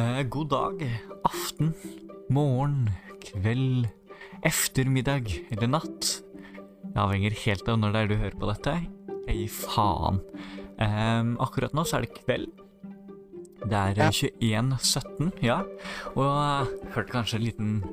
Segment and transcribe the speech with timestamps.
[0.00, 0.82] Eh, god dag,
[1.28, 1.72] aften,
[2.32, 2.88] morgen,
[3.20, 3.88] kveld,
[4.46, 6.10] eftermiddag eller natt.
[6.90, 8.74] Det avhenger helt av når det er du hører på dette.
[9.28, 10.20] Hei, faen.
[10.80, 12.48] Eh, akkurat nå så er det kveld.
[13.60, 14.06] Det er Ja.
[14.08, 15.58] eh, 21.17, ja.
[16.16, 17.84] Og jeg hørte kanskje en liten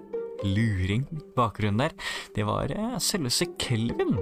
[0.46, 1.92] luring i bakgrunnen der.
[2.34, 4.16] Det var eh, selveste Kelvin.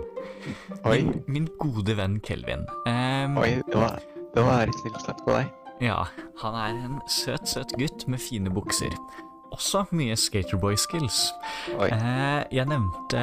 [0.85, 2.65] Oi, Min, min gode venn Kelvin.
[2.87, 3.99] Ehm, oi, det var,
[4.33, 5.51] det var snilt sagt på deg.
[5.83, 6.05] Ja,
[6.39, 8.95] han er en søt, søt gutt med fine bukser.
[9.55, 11.19] Også mye skaterboy-skills.
[11.87, 13.21] Eh, jeg nevnte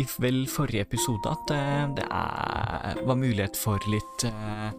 [0.00, 4.70] i vel forrige episode at eh, det er, var mulighet for litt eh,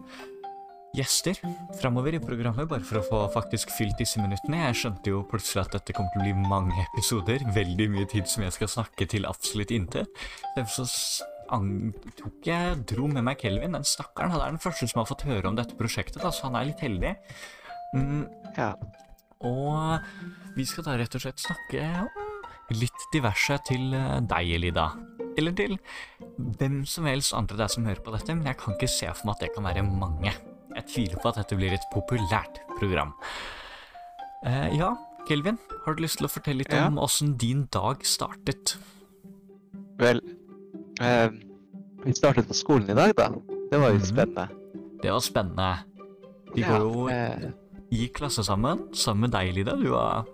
[0.96, 1.38] gjester
[1.80, 4.64] framover i programmet, bare for å få faktisk fylt disse minuttene.
[4.68, 7.46] Jeg skjønte jo plutselig at dette kommer til å bli mange episoder.
[7.54, 10.26] Veldig mye tid som jeg skal snakke til absolutt intet.
[10.56, 14.30] Derfor så s- tok jeg, dro med meg Kelvin, den stakkaren.
[14.30, 16.64] Han er den første som har fått høre om dette prosjektet, da, så han er
[16.72, 17.14] litt heldig.
[17.94, 18.74] Mm, ja.
[19.40, 20.00] og
[20.56, 22.08] vi skal da rett og slett snakke om
[22.76, 24.88] litt diverse til eh, deg, Elida.
[25.38, 25.76] Eller til
[26.58, 29.28] hvem som helst andre der som hører på dette, men jeg kan ikke se for
[29.28, 30.32] meg at det kan være mange.
[30.76, 33.12] Jeg tviler på at dette blir et populært program.
[34.44, 34.94] Eh, ja,
[35.28, 36.86] Kelvin, har du lyst til å fortelle litt Ja.
[36.88, 38.76] om åssen din dag startet?
[39.98, 40.20] Vel,
[41.00, 41.28] eh,
[42.06, 43.28] vi startet på skolen i dag, da.
[43.70, 44.06] Det var jo Mhm.
[44.06, 44.48] spennende.
[45.02, 45.76] Det var spennende.
[46.54, 47.50] Vi går jo eh,
[47.92, 49.76] i klasse sammen, sammen med deg, Lida.
[49.76, 50.26] Du var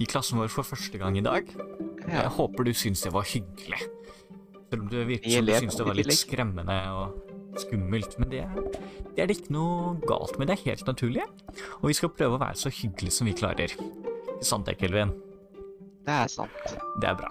[0.00, 1.44] i klassen vår for første gang i dag.
[2.08, 3.78] Jeg håper du syns det var hyggelig.
[4.70, 8.18] Selv om det virker som du syns det var litt skremmende og skummelt.
[8.18, 8.44] Men det,
[9.14, 10.48] det er det ikke noe galt med.
[10.48, 11.22] Det er helt naturlig.
[11.82, 13.68] Og vi skal prøve å være så hyggelige som vi klarer.
[13.76, 15.12] Ikke sant det, Kelvin?
[16.06, 16.50] Det er sant.
[17.00, 17.28] Det er bra.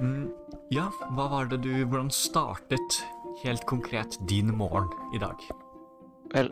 [0.00, 0.30] Mm,
[0.70, 0.84] ja,
[1.16, 3.00] hva var det du Hvordan startet
[3.42, 5.40] helt konkret din morgen i dag?
[6.34, 6.50] Vel,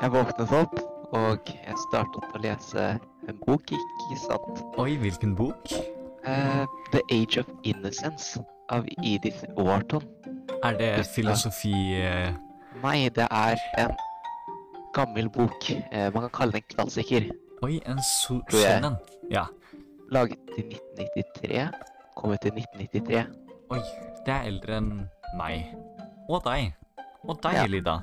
[0.00, 0.76] jeg våknet opp,
[1.12, 2.84] og jeg startet å lese
[3.28, 4.62] en bok, ikke sant?
[4.80, 5.72] Oi, hvilken bok?
[6.26, 8.40] Uh, The Age of Innocence
[8.72, 10.06] av Edith Wharton.
[10.64, 12.30] Er det filosofi uh...
[12.80, 13.92] Nei, det er en
[14.96, 15.68] gammel bok.
[15.92, 17.28] Uh, man kan kalle den en klassiker.
[17.66, 18.94] Oi, en so Tror jeg.
[19.32, 19.44] Ja.
[20.14, 21.68] Laget i 1993.
[22.16, 23.26] Kommet i 1993.
[23.74, 23.80] Oi,
[24.26, 24.90] det er eldre enn
[25.38, 25.72] meg.
[26.30, 26.72] Og deg.
[27.26, 27.66] Og deg, Ja.
[27.70, 27.96] Lida.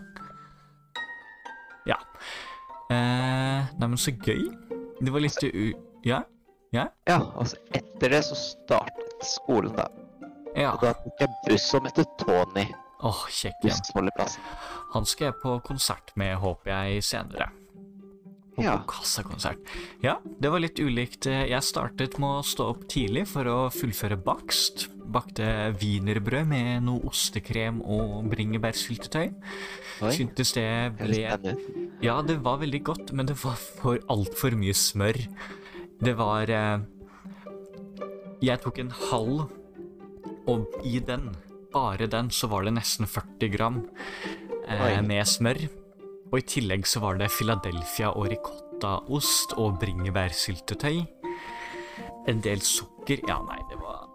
[1.90, 1.98] Ja.
[2.92, 4.44] Eh, Neimen, så gøy.
[5.02, 5.74] Det var litt u...
[6.06, 6.22] Ja?
[6.74, 9.88] Ja, Ja, altså etter det så startet skolen, da.
[10.56, 10.74] Ja.
[10.74, 12.66] Og da tok jeg buss som heter Tony.
[13.04, 14.38] Åh, kjekk en.
[14.94, 17.50] Han skal jeg på konsert med, håper jeg, senere.
[18.56, 18.78] Og Ja.
[18.78, 19.58] på kassakonsert.
[20.04, 21.26] Ja, det var litt ulikt.
[21.26, 24.88] Jeg startet med å stå opp tidlig for å fullføre bakst.
[25.14, 29.34] Bakte wienerbrød med noe ostekrem og bringebærsyltetøy.
[30.14, 31.58] Syntes det ble.
[32.02, 35.18] Ja, det var veldig godt, men det var for altfor mye smør.
[36.04, 36.80] Det var eh,
[38.44, 39.50] Jeg tok en halv,
[40.48, 41.30] og i den,
[41.72, 43.78] bare den, så var det nesten 40 gram
[44.68, 45.70] eh, med smør.
[46.34, 51.04] Og i tillegg så var det Philadelphia og ricottaost og bringebærsyltetøy.
[52.32, 53.22] En del sukker.
[53.30, 54.08] Ja, nei, det var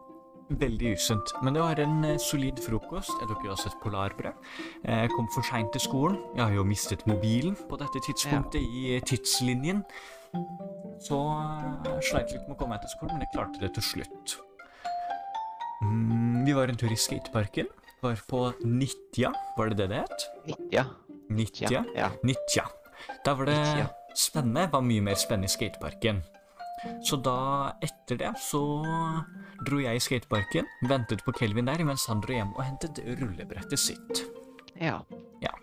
[0.58, 1.30] veldig usunt.
[1.44, 3.12] Men det var en eh, solid frokost.
[3.20, 4.42] Jeg tok jo også et polarbrød.
[4.82, 6.18] Eh, Jeg kom for seint til skolen.
[6.34, 9.84] Jeg har jo mistet mobilen på dette tidspunktet i tidslinjen.
[11.04, 11.18] Så
[11.86, 14.38] jeg sleit litt med å komme meg til skolen, men jeg klarte det til slutt.
[15.84, 17.68] Mm, vi var en tur i skateparken.
[18.02, 20.26] Var på Nitja, var det det det het?
[20.48, 20.84] 90, ja.
[21.30, 21.84] Nitja?
[21.94, 22.10] Ja.
[22.24, 22.64] Nitja.
[23.24, 23.86] Da var det Nitja.
[24.14, 24.68] spennende.
[24.72, 26.22] Var mye mer spennende i skateparken.
[27.02, 28.60] Så da, etter det, så
[29.66, 33.80] dro jeg i skateparken, ventet på Kelvin der, mens han dro hjem og hentet rullebrettet
[33.82, 34.22] sitt.
[34.78, 35.00] ja.
[35.42, 35.54] ja.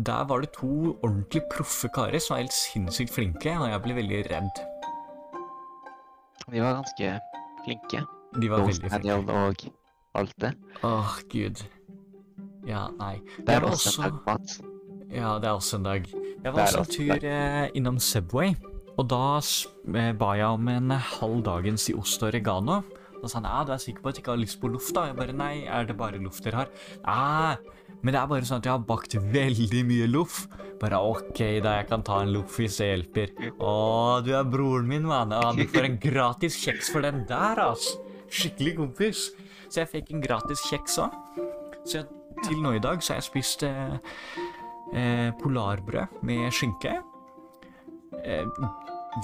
[0.00, 3.96] Der var det to ordentlig proffe karer som var helt sinnssykt flinke, og jeg ble
[3.98, 4.62] veldig redd.
[6.48, 7.10] De var ganske
[7.64, 8.00] flinke.
[8.40, 9.36] De var Ghost veldig flinke.
[9.36, 10.52] Og alt det.
[10.84, 11.64] Åh, gud.
[12.66, 13.18] Ja, nei.
[13.38, 14.60] Det er var også Mats.
[15.12, 16.08] Ja, det er også en dag.
[16.42, 18.54] Jeg var også en tur eh, innom Subway,
[18.96, 22.80] og da eh, ba jeg om en halv dagens i ost og oregano.
[23.22, 24.88] Da sa han ja, du er sikker på at du ikke har lyst på loff,
[24.96, 25.04] da?
[25.10, 26.72] Jeg bare nei, er det bare loff dere har?
[27.04, 27.54] Nei,
[28.02, 30.40] men det er bare sånn at jeg har bakt veldig mye loff.
[30.80, 33.36] Bare ok, da jeg kan ta en loff hvis det hjelper.
[33.62, 33.74] Å,
[34.26, 35.34] du er broren min, mann.
[35.36, 37.92] Ja, du får en gratis kjeks for den der, ass.
[38.32, 39.28] Skikkelig kompis.
[39.68, 41.14] Så jeg fikk en gratis kjeks òg.
[41.84, 42.10] Så jeg,
[42.42, 44.18] til nå i dag så har jeg spist eh,
[44.92, 46.96] eh, polarbrød med skinke.
[48.24, 48.44] Eh,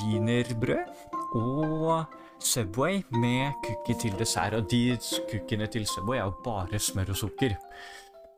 [0.02, 0.86] wienerbrød
[1.34, 2.04] og
[2.38, 4.54] Subway med cookie til dessert.
[4.54, 4.96] Og de
[5.30, 7.56] cookiene til Subway er jo bare smør og sukker.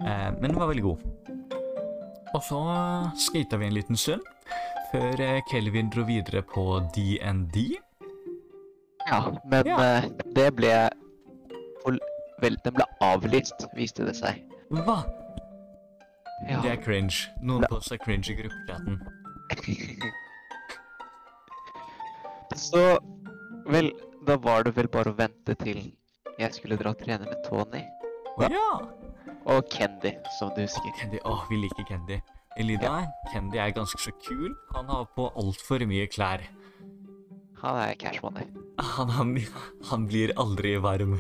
[0.00, 0.96] Eh, men den var veldig god.
[2.34, 2.60] Og så
[3.18, 4.22] skata vi en liten stund
[4.92, 7.56] før eh, Kelvin dro videre på DND.
[9.08, 9.78] Ja, men Ja.
[9.98, 10.88] eh, det ble
[12.40, 14.38] Vel, den ble avlyst, viste det seg.
[14.72, 15.02] Hva?
[16.48, 16.60] Ja.
[16.64, 17.28] Det er cringe.
[17.44, 19.00] Noen på oss er cringe i gruppechatten.
[22.60, 22.98] Så
[23.70, 23.92] vel,
[24.26, 25.90] da var det vel bare å vente til
[26.40, 27.82] jeg skulle dra og trene med Tony
[28.40, 28.68] Å ja!
[29.50, 30.92] og Kendy, som du husker.
[30.98, 31.18] Candy.
[31.28, 32.20] Åh, vi liker Kendy.
[32.60, 34.54] Elida, Kendy er ganske så kul.
[34.74, 36.44] Han har på altfor mye klær.
[37.60, 38.46] Han er cash money.
[38.96, 39.34] Han, han,
[39.90, 41.18] han blir aldri varm,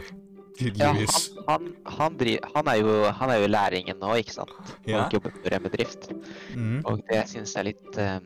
[0.58, 1.06] Ja, han,
[1.46, 4.52] han, han, dri, han, er jo, han er jo læringen nå, ikke sant?
[4.88, 5.04] Ja.
[5.04, 6.10] Og jobber på Remmedrift.
[6.56, 6.82] Mm.
[6.84, 8.18] Og det jeg syns er litt uh,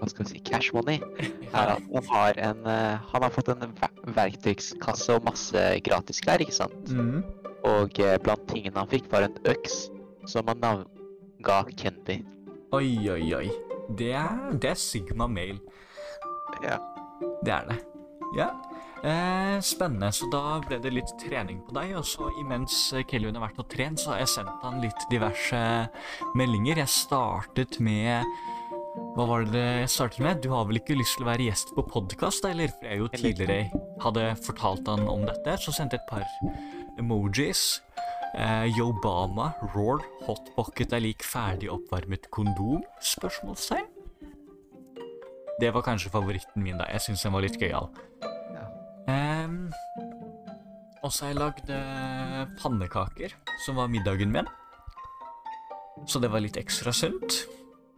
[0.00, 0.98] Hva skal vi si cash money,
[1.54, 6.44] er at han har en uh, Han har fått en ver verktøyskasse og masse gratisklær,
[6.44, 6.92] ikke sant?
[6.92, 7.22] Mm.
[7.68, 9.86] Og uh, blant tingene han fikk, var en øks
[10.28, 12.20] som han navnga Kendy.
[12.72, 13.46] Oi, oi, oi.
[13.98, 15.58] Det er, det er Sigma Mail.
[16.64, 16.78] Ja.
[17.44, 17.78] Det er det.
[18.36, 18.48] Ja.
[19.02, 20.12] Eh, spennende.
[20.14, 21.94] Så da ble det litt trening på deg.
[21.98, 22.76] Og så imens
[23.10, 25.62] Kelvin har vært og trent, så har jeg sendt han litt diverse
[26.38, 26.84] meldinger.
[26.84, 28.22] Jeg startet med
[29.16, 30.42] Hva var det jeg startet med?
[30.44, 32.70] Du har vel ikke lyst til å være gjest på podkast, eller?
[32.76, 35.56] For jeg jo tidligere hadde fortalt han om dette.
[35.64, 37.80] Så sendte jeg et par emojis.
[38.36, 42.84] Eh, Yobama, Roar, Hot Pocket er lik ferdig oppvarmet kondom?
[43.00, 43.88] Spørsmålstegn.
[45.60, 46.86] Det var kanskje favoritten min, da.
[46.92, 47.90] Jeg syns den var litt gøyal.
[49.52, 49.70] Ehm,
[51.02, 54.48] og så har jeg lagd eh, pannekaker, som var middagen min.
[56.06, 57.42] Så det var litt ekstra sunt.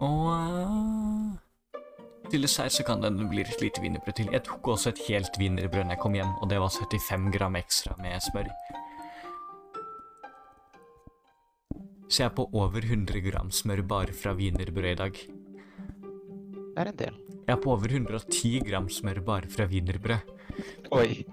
[0.02, 1.82] Og eh,
[2.32, 4.32] til dessert så kan den bli et lite wienerbrød til.
[4.32, 7.60] Jeg tok også et helt wienerbrød da jeg kom hjem, og det var 75 gram
[7.60, 8.50] ekstra med smør.
[12.08, 15.22] Så jeg er på over 100 gram smør bare fra wienerbrød i dag.
[16.74, 17.16] Det er en del.
[17.44, 20.32] Jeg er på over 110 gram smør bare fra wienerbrød.
[20.94, 21.24] Oi.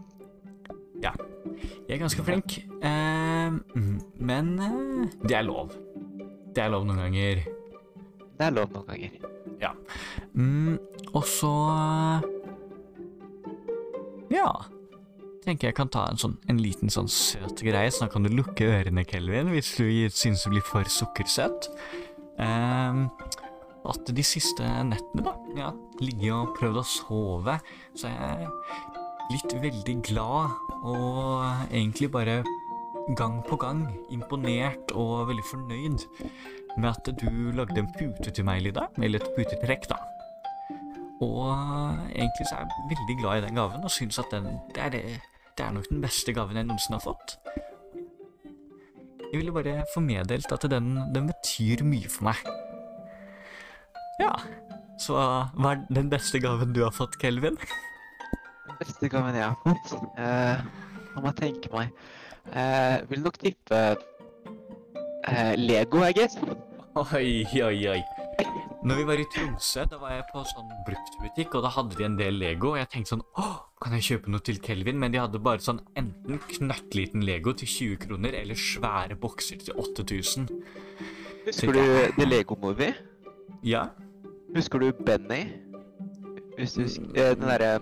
[1.92, 2.54] Jeg er ganske flink,
[2.88, 5.74] eh, mm, men eh, det er lov.
[6.56, 7.42] Det er lov noen ganger.
[8.40, 9.18] Det er lov noen ganger.
[10.32, 10.78] Mm,
[11.12, 12.30] og så eh,
[14.38, 14.48] Ja.
[15.44, 18.32] Tenker jeg kan ta en, sånn, en liten sånn søt greie, så da kan du
[18.32, 19.84] lukke ørene, Kelvin, hvis du
[20.16, 21.74] syns det blir for sukkersøtt.
[22.40, 23.04] Eh,
[23.92, 27.60] at de siste nettene, da, ja, ligget og prøvd å sove,
[28.00, 28.48] så jeg
[29.30, 32.42] blitt veldig glad og egentlig bare
[33.18, 33.84] gang på gang
[34.14, 36.06] imponert og veldig fornøyd
[36.78, 38.88] med at du lagde en pute til meg, Lida.
[39.02, 39.98] Eller et putetrekk, da.
[41.22, 41.52] Og
[42.16, 44.90] egentlig så er jeg veldig glad i den gaven og syns at den, det, er
[44.90, 45.04] det,
[45.58, 47.38] det er nok den beste gaven jeg noensinne har fått.
[49.32, 52.42] Jeg ville bare få meddelt at den, den betyr mye for meg.
[54.20, 54.34] Ja.
[55.00, 57.58] Så hva er den beste gaven du har fått, Kelvin?
[59.02, 59.92] Den beste gaven jeg har fått
[61.12, 61.90] Nå må jeg tenke meg.
[62.54, 66.38] Uh, vil nok tippe uh, Lego, jeg guess.
[67.02, 67.98] Oi, oi, oi.
[68.86, 72.06] Når vi var i Tromsø, da var jeg på sånn bruktbutikk, og da hadde de
[72.06, 72.72] en del Lego.
[72.76, 75.02] Og jeg tenkte sånn Åh, kan jeg kjøpe noe til Kelvin?
[75.02, 79.82] Men de hadde bare sånn enten knøttliten Lego til 20 kroner, eller svære bokser til
[79.82, 80.46] 8000.
[81.50, 81.84] Husker du
[82.22, 82.94] The Lego Movie?
[83.66, 83.90] Ja.
[84.56, 85.44] Husker du Benny?
[86.56, 87.80] Hvis du husker eh, Den derre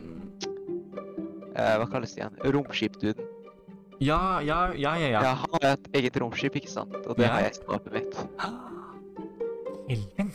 [1.59, 2.39] eh, Hva kalles det igjen?
[2.55, 3.27] Romskipduden.
[3.99, 5.09] Ja, ja, ja, ja.
[5.11, 5.21] Ja.
[5.27, 5.33] ja.
[5.41, 6.93] han har et eget romskip, ikke sant?
[7.05, 7.33] Og det Ja.
[7.33, 8.15] har jeg i skapet mitt.
[9.89, 10.31] Kelvin?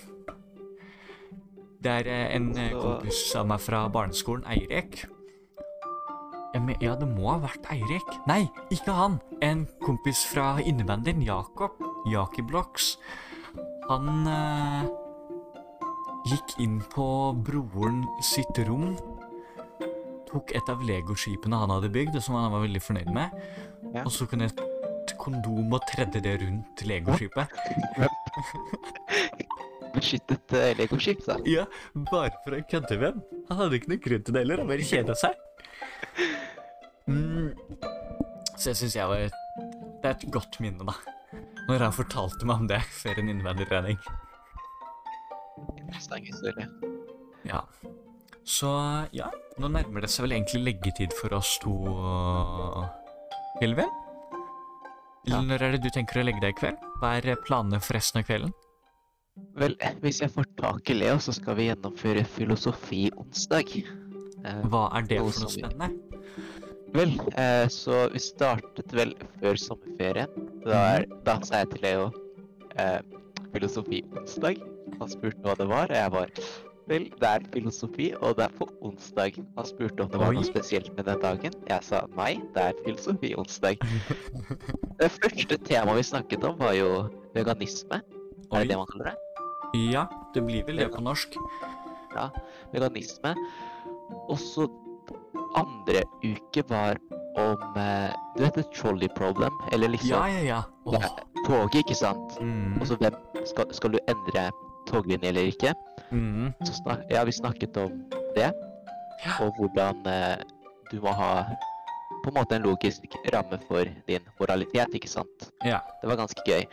[1.84, 5.04] Det er eh, en eh, Så- kompis av meg fra barneskolen, Eirik.
[6.54, 8.10] Men- Ja, det må ha vært Eirik.
[8.26, 9.20] Nei, ikke han.
[9.42, 11.72] En kompis fra innebandyen, Jakob.
[12.06, 12.96] Jakiblox.
[13.88, 14.86] Han eh,
[16.30, 18.96] gikk inn på broren sitt rom.
[20.34, 23.34] Tok et av legoskipene han hadde bygd, som han var veldig fornøyd med.
[23.94, 24.02] Ja.
[24.02, 27.52] Og så kunne et kondom og tredde det rundt legoskipet.
[29.94, 31.44] Beskyttet uh, legoskip, han?
[31.46, 31.68] Ja,
[32.10, 33.20] bare for å kødde med ham.
[33.50, 35.32] Han hadde ikke noe grunn til det heller, han bare kjeda seg.
[37.06, 37.52] Mm.
[38.56, 39.38] Så jeg syns jeg var et,
[40.02, 40.94] Det er et godt minne, da.
[41.68, 43.98] Når han fortalte meg om det før en innvandrertrening.
[45.78, 46.66] Interessant historie.
[47.46, 47.62] Ja.
[48.44, 48.68] Så
[49.14, 49.30] ja,
[49.60, 51.72] nå nærmer det seg vel egentlig leggetid for oss to,
[53.60, 53.90] Kelvin?
[55.24, 55.38] Ja.
[55.38, 56.80] Eller når er det du tenker å legge deg i kveld?
[57.00, 58.52] Hva er planene for resten av kvelden?
[59.58, 63.72] Vel, hvis jeg får tak i Leo, så skal vi gjennomføre filosofi-onsdag.
[64.44, 65.90] Eh, Hva er det for noe spennende?
[66.94, 70.30] vel, eh, så vi startet vel før sommerferien.
[70.62, 72.04] Da, er, da sa jeg til Leo
[72.78, 73.00] eh,
[73.54, 74.60] filosofi-onsdag.
[75.00, 76.30] Han spurte hva det var, og jeg var
[76.88, 79.46] Vel, det er filosofi, og det er på onsdagen.
[79.56, 81.54] Han spurte om det var noe spesielt med den dagen.
[81.70, 83.80] Jeg sa nei, det er filosofi-onsdag.
[85.00, 86.90] Det første temaet vi snakket om, var jo
[87.34, 88.02] veganisme.
[88.52, 88.60] Er Oi.
[88.60, 89.16] det det man kaller det?
[89.94, 91.38] Ja, det blir vel det på norsk.
[92.14, 92.28] Ja,
[92.72, 93.32] Veganisme.
[94.28, 94.68] Og så
[95.56, 97.00] andre uke var
[97.40, 99.56] om eh, Du vet et trolley problem?
[99.72, 100.60] Eller liksom Ja, ja, ja.
[100.84, 101.02] Oh.
[101.46, 102.38] Toget, ikke sant?
[102.40, 102.80] Mm.
[102.80, 104.50] Og så hvem skal, skal du endre
[104.86, 105.74] toglinje eller ikke?
[106.14, 106.52] Mm.
[106.62, 108.04] Så snak, ja, vi snakket om
[108.36, 108.50] det.
[109.40, 110.36] Og hvordan eh,
[110.90, 111.32] du må ha
[112.24, 115.50] på en måte en logisk ramme for din moralitet, ikke sant?
[115.64, 115.82] Ja.
[116.00, 116.64] Det var ganske gøy.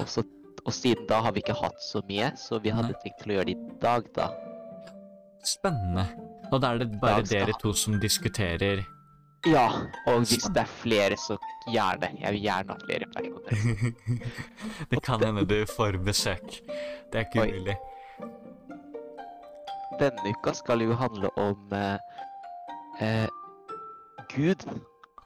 [0.00, 0.24] Og, så,
[0.64, 3.00] og siden da har vi ikke hatt så mye, så vi hadde Nei.
[3.04, 4.30] tenkt til å gjøre det i dag, da.
[5.46, 6.08] Spennende.
[6.50, 8.82] Og da er det bare dere to som diskuterer
[9.46, 9.66] Ja,
[10.10, 11.36] og hvis det er flere, så
[11.70, 12.10] gjerne.
[12.18, 14.22] Jeg vil gjerne ha flere personer.
[14.90, 16.58] Det kan hende du får besøk.
[17.12, 17.76] Det er ikke umulig.
[20.00, 21.98] Denne uka skal jo handle om eh,
[23.00, 23.28] eh,
[24.34, 24.66] Gud.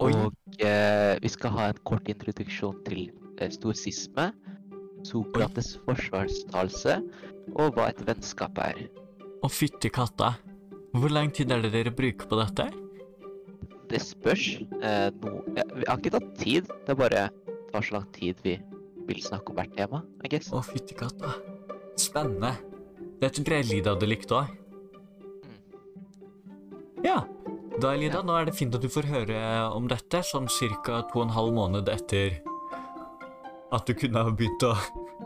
[0.01, 0.13] Oi.
[0.15, 3.09] Og eh, vi skal ha en kort introduksjon til
[3.41, 4.31] eh, storsisme,
[5.07, 6.99] Sokrates forsvarstalelse,
[7.57, 8.85] og hva et vennskap er.
[9.41, 10.35] Å, fytti katta.
[10.95, 12.69] Hvor lang tid er det dere bruker på dette?
[13.91, 14.47] Det spørs.
[14.79, 17.27] Eh, no, ja, vi har ikke tatt tid, det er bare
[17.73, 18.57] tar så lang tid vi
[19.09, 20.53] vil snakke om hvert tema, I guess.
[20.55, 21.35] Å, fytti katta.
[21.99, 22.55] Spennende.
[23.21, 24.60] Dette tror jeg Lida hadde likt òg.
[27.05, 27.23] Ja.
[27.81, 29.39] Da, Elida, nå er det fint at du får høre
[29.73, 32.41] om dette sånn cirka to og en halv måned etter
[33.73, 34.75] at du kunne ha begynt å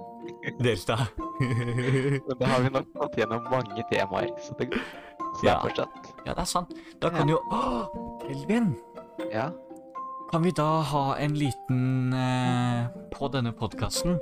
[0.67, 0.99] delta.
[1.41, 4.69] Men da har vi nok gått gjennom mange temaer, så det,
[5.41, 5.57] så Ja.
[5.57, 6.13] er fortsatt.
[6.27, 6.75] Ja, det er sant.
[7.03, 7.63] Da kan jo Å,
[8.31, 8.75] Elvin!
[9.33, 9.49] Ja.
[10.31, 14.17] Kan vi da ha en liten eh, På denne podkasten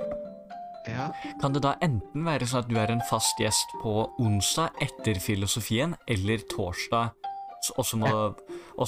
[0.85, 1.07] ja.
[1.41, 5.15] kan det da enten være sånn at du er en fast gjest på onsdag etter
[5.23, 7.13] filosofien, eller torsdag,
[7.77, 7.97] og så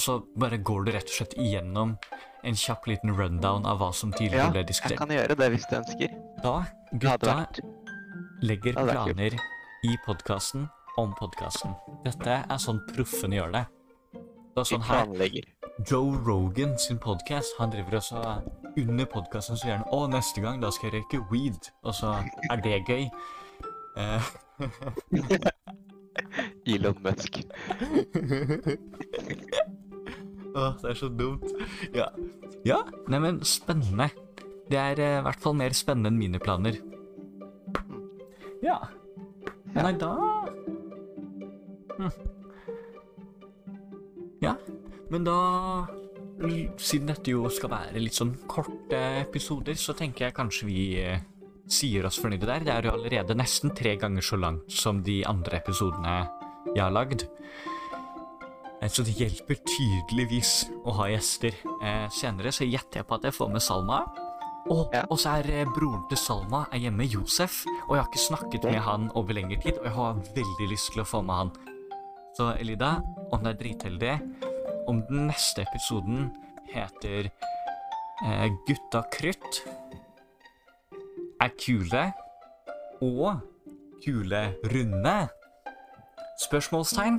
[0.00, 1.96] så bare går du rett og slett igjennom
[2.46, 5.66] en kjapp liten rundown av hva som Ja, tidligere ble jeg kan gjøre det hvis
[5.70, 6.16] du ønsker.
[6.44, 6.56] Da,
[6.92, 7.36] gutta
[8.42, 9.38] legger planer
[9.86, 10.68] i podkasten
[11.00, 11.74] om podkasten.
[12.04, 13.64] Dette er sånn proffene gjør det.
[14.56, 15.42] Det er sånn her.
[15.84, 18.22] Joe Rogan sin podcast, han driver også
[18.80, 21.70] under podcasten så gjør han Å, neste gang da skal jeg røyke weed.
[21.84, 22.14] Og så
[22.50, 23.08] er det gøy.
[24.00, 24.32] Eh,
[26.66, 27.40] Elon Musk.
[30.56, 31.44] Åh, det er så dumt.
[31.94, 32.06] Ja.
[32.64, 32.78] ja,
[33.12, 34.08] neimen, spennende.
[34.70, 36.78] Det er eh, i hvert fall mer spennende enn mine planer.
[38.64, 38.80] Ja.
[39.76, 40.14] Nei, da
[41.98, 42.10] hm.
[44.40, 44.54] Ja,
[45.12, 45.36] men da
[46.80, 51.22] Siden dette jo skal være litt sånn korte episoder, så tenker jeg kanskje vi eh,
[51.64, 52.64] sier oss fornøyde der.
[52.66, 56.18] Det er jo allerede nesten tre ganger så langt som de andre episodene
[56.74, 57.26] jeg har lagd.
[58.82, 61.54] Eh, Så det hjelper tydeligvis å ha gjester.
[61.82, 64.02] Eh, senere så gjetter jeg på at jeg får med Salma.
[64.68, 65.04] Og, Ja.
[65.10, 67.64] og så er eh, broren til Salma er hjemme, Josef.
[67.88, 70.92] Og jeg har ikke snakket med han over lengre tid, og jeg har veldig lyst
[70.92, 71.50] til å få med han.
[72.36, 74.20] Så Elida, om det er dritheldig,
[74.88, 76.32] om den neste episoden
[76.74, 77.30] heter
[78.26, 79.62] eh, Gutta krutt
[81.40, 82.12] er kule
[83.02, 83.40] og
[84.04, 85.28] kule runde?
[86.36, 87.18] Spørsmålstegn?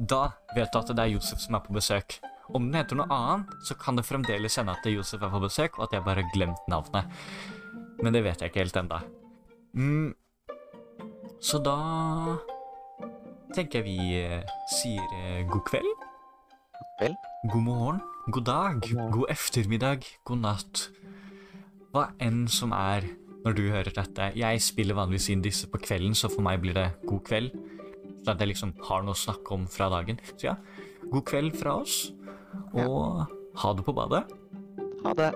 [0.00, 0.22] Da
[0.56, 2.16] vet du at det er Josef som er på besøk.
[2.48, 5.42] Om den heter noe annet, så kan det fremdeles hende at det Josef er på
[5.42, 7.10] besøk, og at jeg bare har glemt navnet.
[8.00, 9.00] Men det vet jeg ikke helt ennå.
[9.76, 10.14] Mm.
[11.44, 11.76] Så da
[13.54, 15.92] tenker jeg vi eh, sier eh, god kveld.
[17.02, 17.14] Vel,
[17.52, 18.00] God morgen,
[18.32, 20.88] god dag, God god ettermiddag, god natt.
[21.92, 23.06] Hva enn som er
[23.44, 24.32] når du hører dette.
[24.38, 27.52] Jeg spiller vanligvis inn disse på kvelden, så for meg blir det god kveld.
[28.24, 30.20] Så at jeg liksom har noe å snakke om fra dagen.
[30.34, 30.56] Så ja,
[31.08, 32.00] god kveld fra oss,
[32.74, 33.24] og
[33.62, 34.26] ha det på badet.
[35.04, 35.32] ha det.